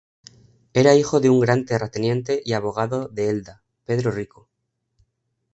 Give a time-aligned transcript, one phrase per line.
[0.73, 4.49] Era hijo de un gran terrateniente y abogado de Elda, Pedro Rico.